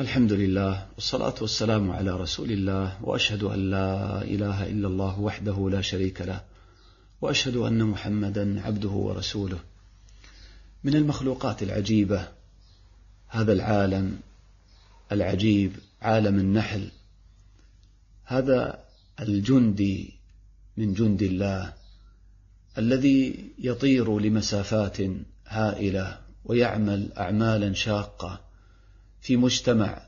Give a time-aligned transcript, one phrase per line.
[0.00, 5.80] الحمد لله والصلاة والسلام على رسول الله وأشهد أن لا إله إلا الله وحده لا
[5.80, 6.40] شريك له
[7.20, 9.58] وأشهد أن محمدا عبده ورسوله.
[10.84, 12.28] من المخلوقات العجيبة
[13.28, 14.18] هذا العالم
[15.12, 15.72] العجيب
[16.02, 16.88] عالم النحل.
[18.24, 18.84] هذا
[19.20, 20.14] الجندي
[20.76, 21.72] من جند الله
[22.78, 24.96] الذي يطير لمسافات
[25.46, 28.47] هائلة ويعمل أعمالا شاقة.
[29.20, 30.02] في مجتمع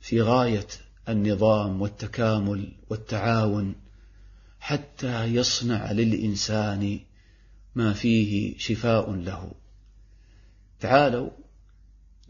[0.00, 0.66] في غاية
[1.08, 3.74] النظام والتكامل والتعاون
[4.60, 7.00] حتى يصنع للإنسان
[7.74, 9.52] ما فيه شفاء له.
[10.80, 11.30] تعالوا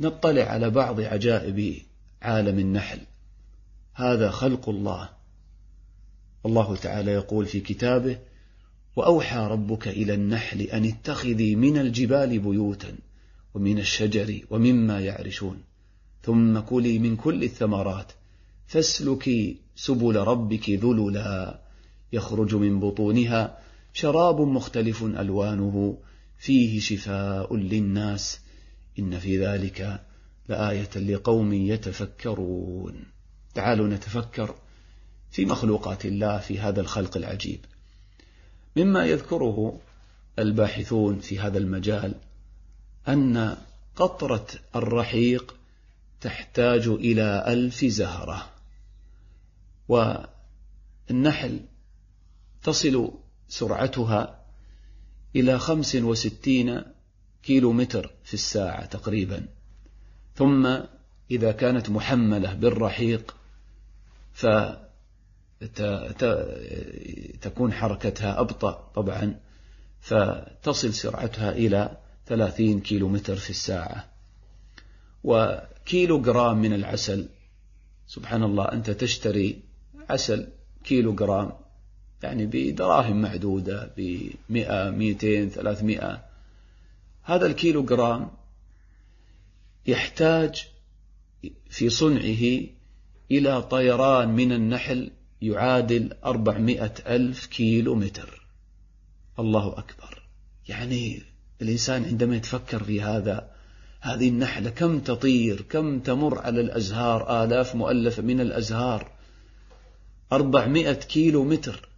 [0.01, 1.83] نطلع على بعض عجائب
[2.23, 3.01] عالم النحل.
[3.95, 5.09] هذا خلق الله.
[6.47, 8.19] الله تعالى يقول في كتابه
[8.97, 12.97] وأوحى ربك إلى النحل أن اتخذي من الجبال بيوتا
[13.55, 15.63] ومن الشجر ومما يعرشون.
[16.25, 18.13] ثم كلي من كل الثمرات
[18.67, 21.61] فاسلكي سبل ربك ذللا.
[22.13, 23.59] يخرج من بطونها
[23.93, 25.99] شراب مختلف ألوانه
[26.39, 28.41] فيه شفاء للناس.
[28.99, 30.01] إن في ذلك
[30.49, 33.05] لآية لقوم يتفكرون.
[33.55, 34.55] تعالوا نتفكر
[35.31, 37.61] في مخلوقات الله في هذا الخلق العجيب.
[38.77, 39.81] مما يذكره
[40.39, 42.15] الباحثون في هذا المجال
[43.09, 43.57] أن
[43.97, 45.55] قطرة الرحيق
[46.25, 48.51] تحتاج إلى ألف زهرة.
[49.89, 51.61] والنحل
[52.63, 53.13] تصل
[53.49, 54.45] سرعتها
[55.37, 56.83] إلى خمس وستين
[57.43, 59.47] كيلو متر في الساعة تقريبا.
[60.35, 60.79] ثم
[61.31, 63.37] إذا كانت محملة بالرحيق
[64.33, 64.83] فتكون
[67.73, 69.41] حركتها أبطأ طبعا
[70.01, 74.09] فتصل سرعتها إلى ثلاثين كيلو متر في الساعة.
[75.85, 77.29] وكيلو جرام من العسل.
[78.07, 79.61] سبحان الله أنت تشتري
[80.11, 80.49] عسل
[80.85, 81.53] كيلو جرام
[82.23, 86.25] يعني بدراهم معدودة بمئة مئتين ثلاثمائة
[87.23, 88.31] هذا الكيلو جرام
[89.87, 90.69] يحتاج
[91.71, 92.61] في صنعه
[93.31, 95.11] إلى طيران من النحل
[95.43, 98.47] يعادل أربعمائة ألف كيلو متر
[99.39, 100.23] الله أكبر.
[100.69, 101.23] يعني
[101.63, 103.54] الإنسان عندما يتفكر في هذا
[104.05, 109.11] هذه النحلة كم تطير كم تمر على الأزهار؟ آلاف مؤلفة من الأزهار.
[110.33, 111.89] أربعمائة كيلو متر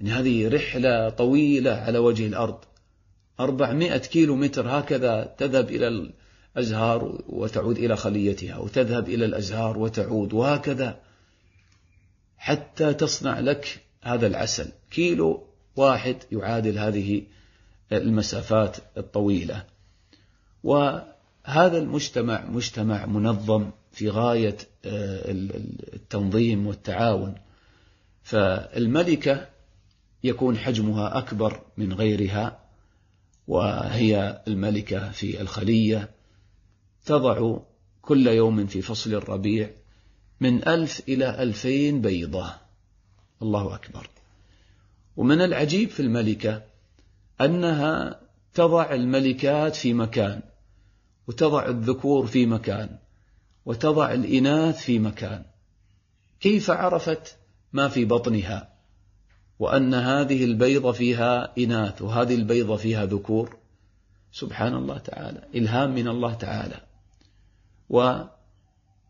[0.00, 2.58] يعني هذه رحلة طويلة على وجه الأرض.
[3.40, 6.10] أربعمائة كيلو متر هكذا تذهب إلى
[6.56, 11.00] الأزهار وتعود إلى خليتها وتذهب إلى الأزهار وتعود وهكذا.
[12.36, 14.72] حتى تصنع لك هذا العسل.
[14.90, 15.46] كيلو
[15.76, 17.22] واحد يعادل هذه
[17.92, 19.69] المسافات الطويلة.
[20.64, 25.30] وهذا المجتمع مجتمع منظم في غاية آه،
[25.94, 27.34] التنظيم والتعاون.
[28.22, 29.48] فالملكة
[30.24, 32.60] يكون حجمها أكبر من غيرها
[33.48, 36.10] وهي الملكة في الخلية.
[37.04, 37.58] تضع
[38.02, 39.70] كل يوم في فصل الربيع
[40.40, 42.52] من ألف إلى ألفين بيضة.
[43.42, 44.10] الله أكبر.
[45.16, 46.62] ومن العجيب في الملكة
[47.40, 48.20] أنها
[48.54, 50.42] تضع الملكات في مكان.
[51.30, 52.98] وتضع الذكور في مكان
[53.66, 55.44] وتضع الإناث في مكان.
[56.40, 57.36] كيف عرفت
[57.72, 58.72] ما في بطنها؟
[59.58, 63.56] وأن هذه البيضة فيها إناث وهذه البيضة فيها ذكور.
[64.32, 66.80] سبحان الله تعالى إلهام من الله تعالى.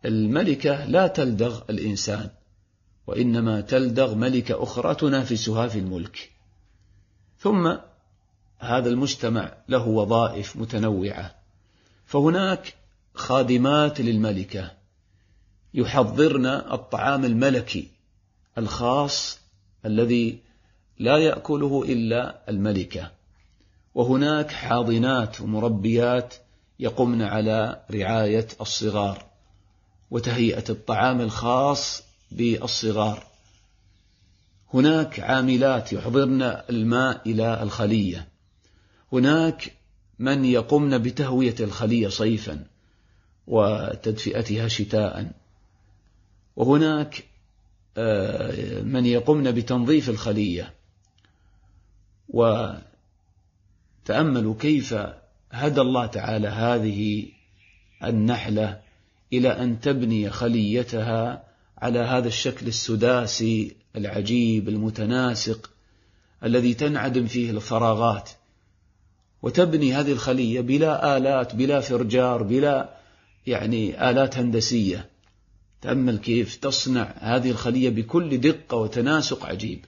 [0.04, 2.30] والملكة لا تلدغ الإنسان
[3.06, 6.30] وإنما تلدغ ملكة أخرى تنافسها في الملك.
[7.38, 7.76] ثم
[8.58, 11.39] هذا المجتمع له وظائف متنوعة.
[12.10, 12.74] فهناك
[13.14, 14.70] خادمات للملكة.
[15.74, 17.88] يحضرن الطعام الملكي
[18.58, 19.38] الخاص
[19.86, 20.38] الذي
[20.98, 23.10] لا يأكله إلا الملكة.
[23.94, 26.34] وهناك حاضنات ومربيات
[26.78, 29.24] يقمن على رعاية الصغار
[30.10, 33.26] وتهيئة الطعام الخاص بالصغار.
[34.74, 38.28] هناك عاملات يحضرن الماء إلى الخلية.
[39.12, 39.79] هناك
[40.20, 42.66] من يقمن بتهوية الخلية صيفا
[43.46, 45.32] وتدفئتها شتاء
[46.56, 47.24] وهناك
[47.96, 50.74] آه، من يقمن بتنظيف الخلية.
[52.28, 52.84] وتأملوا
[54.60, 54.94] كيف
[55.52, 57.26] هدى الله تعالى هذه
[58.04, 58.80] النحلة
[59.32, 61.44] إلى أن تبني خليتها
[61.78, 65.70] على هذا الشكل السداسي العجيب المتناسق
[66.44, 68.30] الذي تنعدم فيه الفراغات.
[69.42, 72.94] وتبني هذه الخلية بلا آلات بلا فرجار بلا
[73.46, 75.08] يعني آلات هندسية.
[75.82, 79.84] تأمل كيف تصنع هذه الخلية بكل دقة وتناسق عجيب.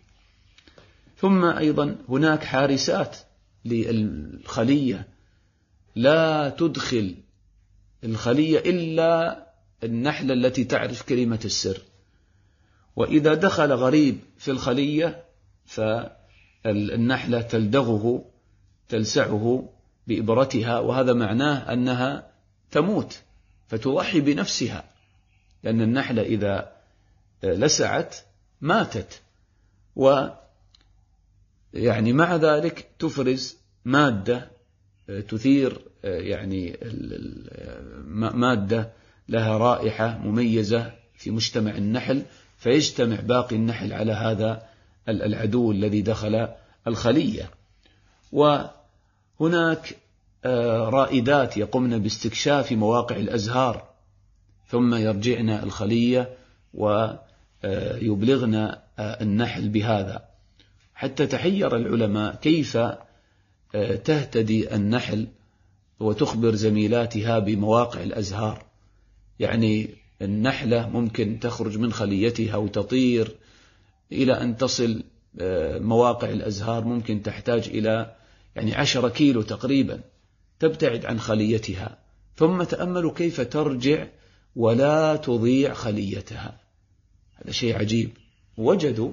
[1.19, 3.17] ثم أيضا هناك حارسات
[3.65, 5.09] للخلية.
[5.97, 7.15] لا تدخل
[8.05, 9.43] الخلية إلا
[9.85, 11.83] النحلة التي تعرف كلمة السر.
[12.97, 15.25] وإذا دخل غريب في الخلية
[15.67, 18.32] فالنحلة تلدغه
[18.89, 19.69] تلسعه
[20.07, 22.31] بإبرتها وهذا معناه أنها
[22.71, 23.21] تموت
[23.69, 24.85] فتضحي بنفسها
[25.63, 26.73] لأن النحلة إذا
[27.43, 28.17] لسعت
[28.61, 29.21] ماتت.
[29.97, 30.29] و
[31.75, 34.51] يعني مع ذلك تفرز مادة
[35.29, 36.77] تثير يعني
[38.35, 38.93] مادة
[39.29, 42.23] لها رائحة مميزة في مجتمع النحل
[42.59, 44.67] فيجتمع باقي النحل على هذا
[45.09, 46.49] العدو الذي دخل
[46.87, 47.51] الخلية.
[48.33, 49.97] وهناك
[50.95, 53.89] رائدات يقمن باستكشاف مواقع الأزهار
[54.69, 56.37] ثم يرجعن الخلية
[56.75, 60.25] ويبلغن النحل بهذا.
[60.95, 62.79] حتى تحير العلماء كيف
[64.05, 65.29] تهتدي النحل
[66.01, 68.65] وتخبر زميلاتها بمواقع الأزهار.
[69.39, 69.91] يعني
[70.23, 73.37] النحلة ممكن تخرج من خليتها وتطير
[74.13, 75.03] إلى أن تصل
[75.81, 78.15] مواقع الأزهار ممكن تحتاج إلى
[78.57, 80.01] يعني عشر كيلو تقريبا
[80.59, 81.99] تبتعد عن خليتها
[82.37, 84.07] ثم تأملوا كيف ترجع
[84.57, 86.61] ولا تضيع خليتها.
[87.35, 88.11] هذا شيء عجيب.
[88.57, 89.13] وجدوا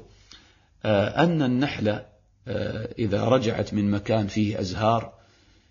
[0.86, 2.06] أن النحلة
[3.00, 5.14] إذا رجعت من مكان فيه أزهار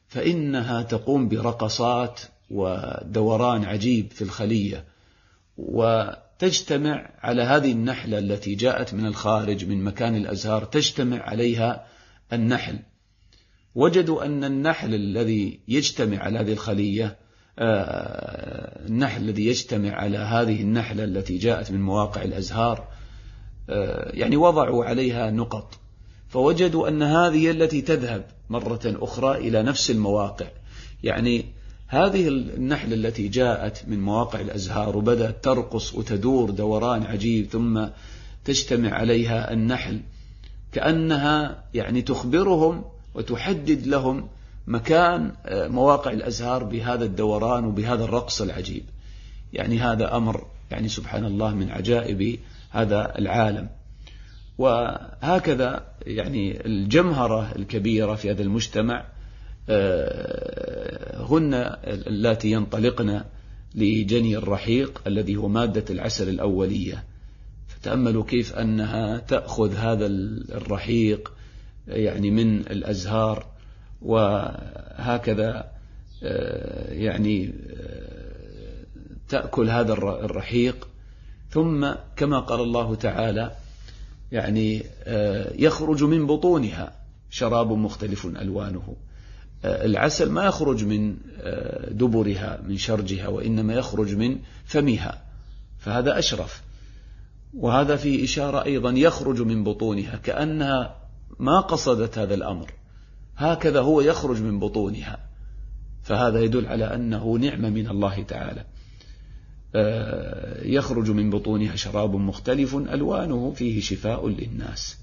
[0.09, 4.85] فإنها تقوم برقصات ودوران عجيب في الخلية
[5.59, 11.87] وتجتمع على هذه النحلة التي جاءت من الخارج من مكان الأزهار تجتمع عليها
[12.32, 12.79] النحل.
[13.75, 17.17] وجدوا أن النحل الذي يجتمع على هذه الخلية
[17.59, 22.88] آه، النحل الذي يجتمع على هذه النحلة التي جاءت من مواقع الأزهار
[23.70, 25.79] آه، يعني وضعوا عليها نقط.
[26.29, 30.47] فوجدوا أن هذه التي تذهب مرة أخرى إلى نفس المواقع.
[31.03, 31.44] يعني
[31.87, 37.87] هذه النحلة التي جاءت من مواقع الأزهار وبدأت ترقص وتدور دوران عجيب ثم
[38.44, 40.00] تجتمع عليها النحل
[40.73, 44.28] كأنها يعني تخبرهم وتحدد لهم
[44.66, 48.84] مكان آه، مواقع الأزهار بهذا الدوران وبهذا الرقص العجيب.
[49.52, 52.38] يعني هذا أمر يعني سبحان الله من عجائب
[52.70, 53.69] هذا العالم.
[54.58, 59.05] وهكذا يعني الجمهرة الكبيرة في هذا المجتمع
[59.69, 61.54] آه، هن
[61.84, 63.22] اللاتي ينطلقن
[63.75, 67.04] لجني الرحيق الذي هو مادة العسل الأولية.
[67.69, 71.32] فتأملوا كيف أنها تأخذ هذا الرحيق
[71.88, 73.46] يعني من الأزهار
[74.02, 75.70] وهكذا
[76.23, 78.85] آه، يعني آه،
[79.29, 80.88] تأكل هذا الرحيق.
[81.50, 83.52] ثم كما قال الله تعالى
[84.32, 86.93] يعني آه، يخرج من بطونها.
[87.31, 88.96] شراب مختلف ألوانه.
[89.64, 91.17] العسل ما يخرج من
[91.90, 95.23] دبرها من شرجها وإنما يخرج من فمها.
[95.79, 96.62] فهذا أشرف.
[97.55, 100.17] وهذا فيه إشارة أيضا يخرج من بطونها.
[100.17, 100.98] كأنها
[101.38, 102.72] ما قصدت هذا الأمر.
[103.36, 105.19] هكذا هو يخرج من بطونها.
[106.02, 108.64] فهذا يدل على أنه نعمة من الله تعالى.
[109.75, 114.97] آه، يخرج من بطونها شراب مختلف ألوانه فيه شفاء للناس.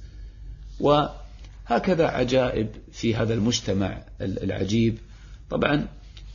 [0.79, 4.97] وهكذا عجائب في هذا المجتمع العجيب.
[5.49, 5.87] طبعا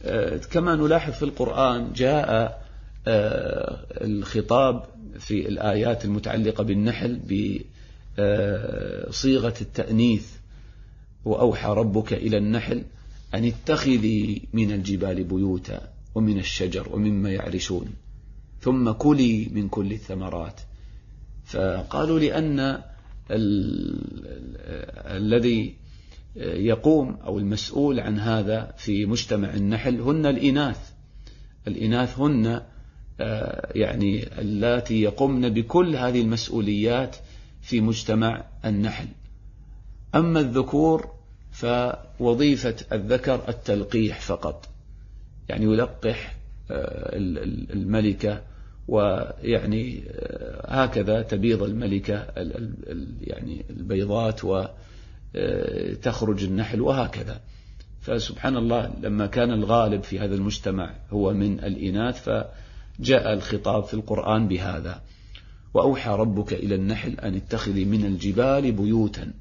[0.05, 2.61] آه، كما نلاحظ في القرآن جاء
[3.07, 4.85] آه، الخطاب
[5.19, 7.21] في الآيات المتعلقة بالنحل
[8.19, 10.27] بصيغة التأنيث
[11.25, 12.85] وأوحى ربك إلى النحل
[13.35, 17.87] أن اتخذي من الجبال بيوتا ومن الشجر ومما يعرشون
[18.61, 20.61] ثم كلي من كل الثمرات.
[21.45, 22.83] فقالوا لأن
[25.17, 25.75] الذي
[26.37, 30.91] يقوم أو المسؤول عن هذا في مجتمع النحل هن الإناث.
[31.69, 32.63] الإناث هن
[33.21, 37.17] آه، يعني اللاتي يقمن بكل هذه المسؤوليات
[37.63, 39.09] في مجتمع النحل.
[40.15, 41.11] أما الذكور
[41.53, 44.69] فوظيفة الذكر التلقيح فقط.
[45.49, 46.37] يعني يلقح
[46.71, 47.11] آه،
[47.73, 48.43] الملكة
[48.89, 52.27] ويعني آه، هكذا تبيض الملكة
[53.21, 54.41] يعني البيضات
[55.35, 57.41] وتخرج النحل وهكذا.
[58.01, 64.49] فسبحان الله لما كان الغالب في هذا المجتمع هو من الإناث فجاء الخطاب في القرآن
[64.49, 65.03] بهذا.
[65.75, 69.33] وأوحى ربك إلى النحل أن اتخذي من الجبال بيوتا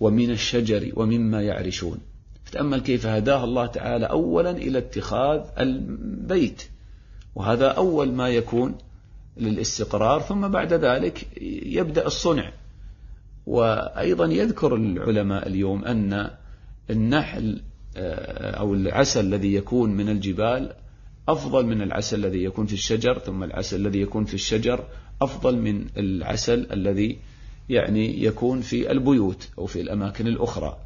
[0.00, 1.98] ومن الشجر ومما يعرشون.
[2.44, 6.62] فتأمل كيف هداه الله تعالى أولا إلى اتخاذ البيت.
[7.34, 8.74] وهذا أول ما يكون
[9.36, 11.26] للاستقرار ثم بعد ذلك
[11.62, 12.52] يبدأ الصنع.
[13.46, 16.30] وأيضا يذكر العلماء اليوم أن
[16.90, 17.60] النحل
[17.96, 20.72] آه، أو العسل الذي يكون من الجبال
[21.28, 24.84] أفضل من العسل الذي يكون في الشجر ثم العسل الذي يكون في الشجر
[25.24, 27.18] أفضل من العسل الذي
[27.68, 30.78] يعني يكون في البيوت أو في الأماكن الأخرى.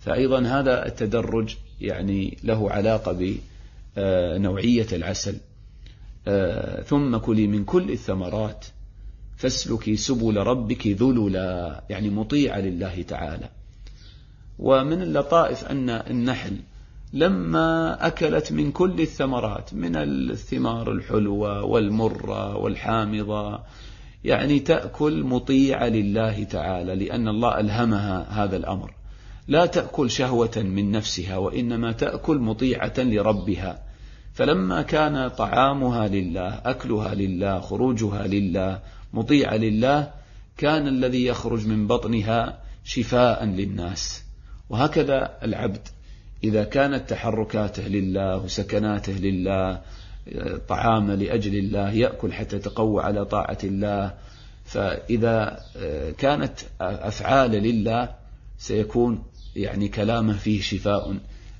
[0.00, 3.36] فأيضا هذا التدرج يعني له علاقة
[3.96, 5.36] بنوعية العسل.
[6.84, 8.66] ثم كلي من كل الثمرات
[9.36, 13.48] فاسلكي سبل ربك ذللا يعني مطيعة لله تعالى.
[14.58, 16.56] ومن اللطائف أن النحل
[17.14, 23.60] لما أكلت من كل الثمرات من الثمار الحلوة والمرة والحامضة
[24.24, 28.94] يعني تأكل مطيعة لله تعالى لأن الله ألهمها هذا الأمر.
[29.48, 33.82] لا تأكل شهوة من نفسها وإنما تأكل مطيعة لربها.
[34.32, 38.80] فلما كان طعامها لله أكلها لله خروجها لله
[39.12, 40.10] مطيعة لله
[40.56, 44.24] كان الذي يخرج من بطنها شفاء للناس.
[44.70, 45.88] وهكذا العبد
[46.44, 49.80] إذا كانت تحركاته لله وسكناته لله
[50.68, 54.14] طعام لأجل الله يأكل حتى يتقوى على طاعة الله
[54.64, 55.60] فإذا
[56.18, 58.14] كانت أفعال لله
[58.58, 59.22] سيكون
[59.56, 61.16] يعني كلامه فيه شفاء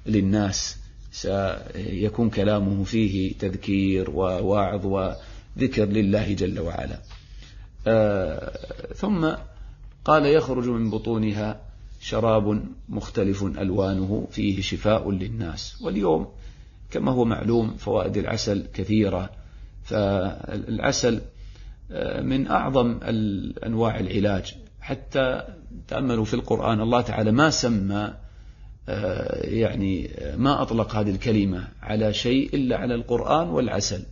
[0.06, 0.76] للناس
[1.12, 6.98] سيكون كلامه فيه تذكير وواعظ وذكر لله جل وعلا.
[7.86, 8.58] آه،
[8.94, 9.30] ثم
[10.04, 11.60] قال يخرج من بطونها
[12.00, 15.82] شراب مختلف ألوانه فيه شفاء للناس.
[15.82, 16.28] واليوم
[16.90, 19.30] كما هو معلوم فوائد العسل كثيرة.
[19.82, 21.20] فالعسل
[21.90, 23.00] آه، من أعظم
[23.66, 24.54] أنواع العلاج.
[24.80, 25.42] حتى
[25.88, 28.14] تأملوا في القرآن الله تعالى ما سمى
[28.88, 34.02] آه، يعني ما أطلق هذه الكلمة على شيء إلا على القرآن والعسل.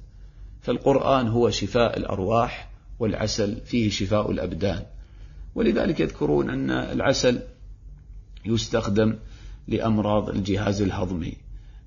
[0.62, 4.82] فالقرآن هو شفاء الأرواح والعسل فيه شفاء الأبدان.
[5.54, 7.40] ولذلك يذكرون أن العسل
[8.44, 9.14] يستخدم
[9.68, 11.36] لأمراض الجهاز الهضمي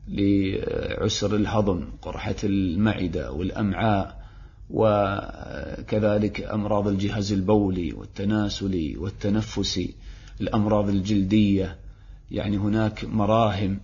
[0.07, 4.25] لعسر الهضم قرحة المعدة والأمعاء
[4.69, 9.93] وكذلك أمراض الجهاز البولي والتناسلي والتنفسي
[10.41, 11.75] الأمراض الجلدية.
[12.31, 13.79] يعني هناك مراهم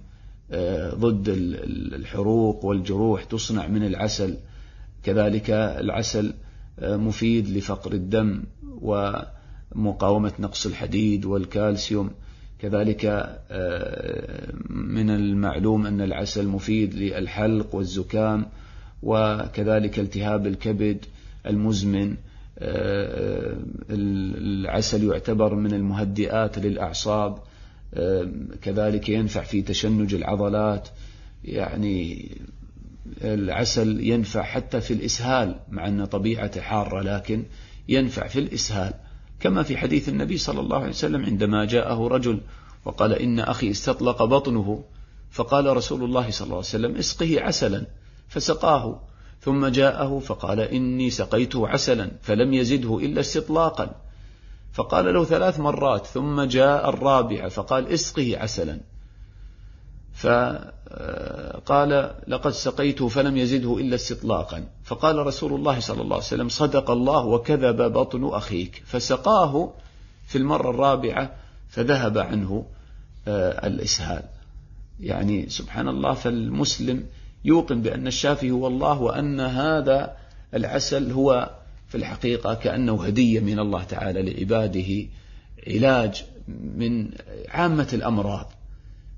[0.51, 1.29] آه، ضد
[1.93, 4.37] الحروق والجروح تصنع من العسل.
[5.03, 6.33] كذلك العسل
[6.79, 8.43] آه، مفيد لفقر الدم
[8.81, 12.11] ومقاومة نقص الحديد والكالسيوم.
[12.61, 13.05] كذلك
[13.51, 18.45] آه، من المعلوم أن العسل مفيد للحلق والزكام
[19.03, 21.05] وكذلك التهاب الكبد
[21.45, 22.15] المزمن
[23.89, 27.37] العسل يعتبر من المهدئات للأعصاب
[28.61, 30.87] كذلك ينفع في تشنج العضلات
[31.43, 32.29] يعني
[33.23, 37.43] العسل ينفع حتى في الإسهال مع أن طبيعته حارة لكن
[37.89, 38.93] ينفع في الإسهال.
[39.41, 42.39] كما في حديث النبي صلى الله عليه وسلم عندما جاءه رجل
[42.85, 44.83] وقال إن أخي استطلق بطنه
[45.31, 47.85] فقال رسول الله صلى الله عليه وسلم اسقه عسلا
[48.29, 48.99] فسقاه.
[49.41, 53.95] ثم جاءه فقال إني سقيته عسلا فلم يزده إلا استطلاقا.
[54.73, 58.79] فقال له ثلاث مرات ثم جاء الرابعة فقال اسقه عسلا.
[60.21, 64.67] فقال لقد سقيته فلم يزده إلا استطلاقا.
[64.83, 68.83] فقال رسول الله صلى الله عليه وسلم صدق الله وكذب بطن أخيك.
[68.85, 69.73] فسقاه
[70.27, 71.35] في المرة الرابعة
[71.69, 72.65] فذهب عنه
[73.27, 74.23] آه، الإسهال.
[74.99, 77.03] يعني سبحان الله فالمسلم
[77.45, 80.17] يوقن بأن الشافي هو الله وأن هذا
[80.53, 81.49] العسل هو
[81.87, 85.07] في الحقيقة كأنه هدية من الله تعالى لعباده
[85.67, 87.09] علاج من
[87.49, 88.60] عامة الأمراض.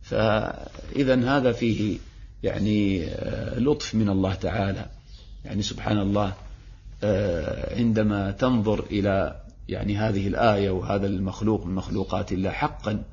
[0.03, 1.97] فإذا هذا فيه
[2.43, 4.85] يعني آه، لطف من الله تعالى.
[5.45, 6.33] يعني سبحان الله
[7.03, 9.35] آه، عندما تنظر إلى
[9.69, 13.03] يعني هذه الآية وهذا المخلوق من مخلوقات الله حقا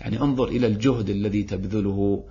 [0.00, 2.24] يعني انظر إلى الجهد الذي تبذله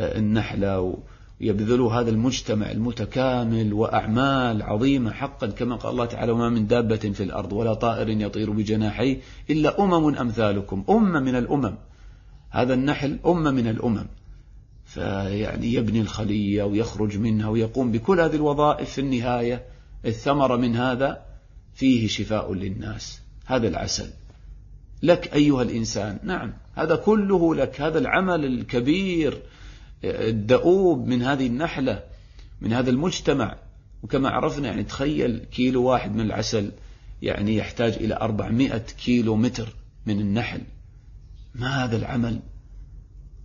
[0.00, 0.98] آه، النحلة
[1.40, 7.22] يبذل هذا المجتمع المتكامل وأعمال عظيمة حقا كما قال الله تعالى وما من دابة في
[7.22, 10.84] الأرض ولا طائر يطير بجناحيه إلا أمم أمثالكم.
[10.90, 11.74] أمة من الأمم.
[12.50, 14.06] هذا النحل أمة من الأمم.
[14.84, 19.64] فيعني يبني الخلية ويخرج منها ويقوم بكل هذه الوظائف في النهاية.
[20.04, 21.22] الثمرة من هذا
[21.74, 23.20] فيه شفاء للناس.
[23.46, 24.10] هذا العسل.
[25.02, 27.80] لك أيها الإنسان نعم هذا كله لك.
[27.80, 29.42] هذا العمل الكبير
[30.04, 32.02] الدؤوب من هذه النحلة
[32.60, 33.56] من هذا المجتمع.
[34.02, 36.70] وكما عرفنا يعني تخيل كيلو واحد من العسل
[37.22, 39.74] يعني يحتاج إلى 400 كيلو متر
[40.06, 40.60] من النحل.
[41.54, 42.40] ما هذا العمل؟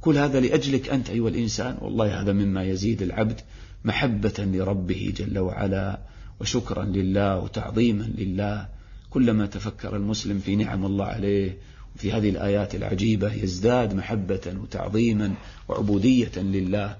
[0.02, 1.78] كل هذا لأجلك أنت أيها الإنسان.
[1.82, 3.42] والله هذا مما يزيد العبد
[3.86, 6.00] محبة لربه جل وعلا
[6.40, 8.68] وشكرا لله وتعظيما لله.
[9.10, 11.58] كلما تفكر المسلم في نعم الله عليه
[11.96, 15.34] وفي هذه الآيات العجيبة يزداد محبة وتعظيما
[15.68, 16.98] وعبودية لله.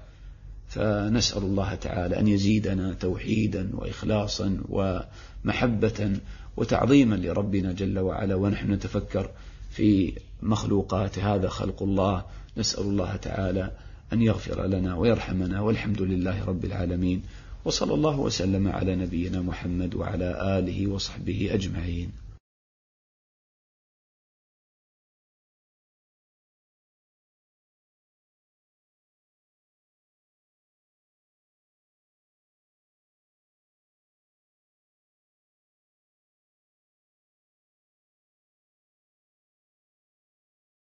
[0.68, 6.12] فنسأل الله تعالى أن يزيدنا توحيدا وإخلاصا ومحبة
[6.56, 8.34] وتعظيما لربنا جل وعلا.
[8.34, 9.30] ونحن نتفكر
[9.76, 12.24] في مخلوقات هذا خلق الله.
[12.56, 13.70] نسأل الله تعالى
[14.12, 17.22] أن يغفر لنا ويرحمنا والحمد لله رب العالمين.
[17.64, 22.25] وصلى الله وسلم على نبينا محمد وعلى آله وصحبه أجمعين.